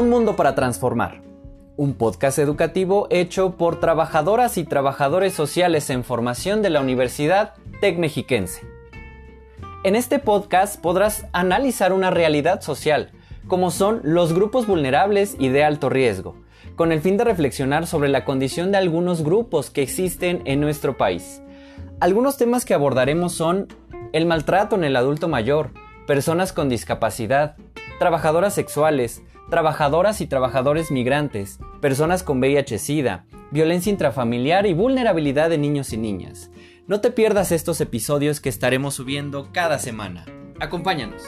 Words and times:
Un 0.00 0.08
Mundo 0.08 0.34
para 0.34 0.54
Transformar, 0.54 1.20
un 1.76 1.92
podcast 1.92 2.38
educativo 2.38 3.06
hecho 3.10 3.58
por 3.58 3.80
trabajadoras 3.80 4.56
y 4.56 4.64
trabajadores 4.64 5.34
sociales 5.34 5.90
en 5.90 6.04
formación 6.04 6.62
de 6.62 6.70
la 6.70 6.80
Universidad 6.80 7.52
Tec 7.82 7.98
Mexiquense. 7.98 8.62
En 9.84 9.96
este 9.96 10.18
podcast 10.18 10.80
podrás 10.80 11.26
analizar 11.34 11.92
una 11.92 12.08
realidad 12.08 12.62
social, 12.62 13.10
como 13.46 13.70
son 13.70 14.00
los 14.02 14.32
grupos 14.32 14.66
vulnerables 14.66 15.36
y 15.38 15.50
de 15.50 15.64
alto 15.64 15.90
riesgo, 15.90 16.34
con 16.76 16.92
el 16.92 17.02
fin 17.02 17.18
de 17.18 17.24
reflexionar 17.24 17.86
sobre 17.86 18.08
la 18.08 18.24
condición 18.24 18.72
de 18.72 18.78
algunos 18.78 19.22
grupos 19.22 19.68
que 19.68 19.82
existen 19.82 20.40
en 20.46 20.62
nuestro 20.62 20.96
país. 20.96 21.42
Algunos 22.00 22.38
temas 22.38 22.64
que 22.64 22.72
abordaremos 22.72 23.34
son 23.34 23.68
el 24.14 24.24
maltrato 24.24 24.76
en 24.76 24.84
el 24.84 24.96
adulto 24.96 25.28
mayor, 25.28 25.72
personas 26.06 26.54
con 26.54 26.70
discapacidad, 26.70 27.56
trabajadoras 28.00 28.54
sexuales, 28.54 29.22
trabajadoras 29.50 30.22
y 30.22 30.26
trabajadores 30.26 30.90
migrantes, 30.90 31.58
personas 31.82 32.22
con 32.22 32.40
VIH-Sida, 32.40 33.26
violencia 33.50 33.92
intrafamiliar 33.92 34.64
y 34.64 34.72
vulnerabilidad 34.72 35.50
de 35.50 35.58
niños 35.58 35.92
y 35.92 35.98
niñas. 35.98 36.50
No 36.86 37.02
te 37.02 37.10
pierdas 37.10 37.52
estos 37.52 37.78
episodios 37.82 38.40
que 38.40 38.48
estaremos 38.48 38.94
subiendo 38.94 39.50
cada 39.52 39.78
semana. 39.78 40.24
Acompáñanos. 40.60 41.22